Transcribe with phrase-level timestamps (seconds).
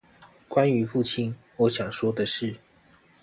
[0.49, 2.55] 關於父親，我想說的事